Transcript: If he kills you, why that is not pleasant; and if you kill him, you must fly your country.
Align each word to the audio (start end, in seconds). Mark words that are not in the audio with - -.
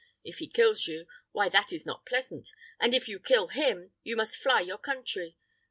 If 0.23 0.39
he 0.39 0.47
kills 0.47 0.87
you, 0.87 1.05
why 1.31 1.47
that 1.49 1.71
is 1.71 1.85
not 1.85 2.07
pleasant; 2.07 2.53
and 2.79 2.95
if 2.95 3.07
you 3.07 3.19
kill 3.19 3.49
him, 3.49 3.91
you 4.01 4.15
must 4.15 4.37
fly 4.37 4.61
your 4.61 4.79
country. 4.79 5.37